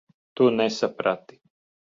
[0.39, 1.39] Tu nesaprati.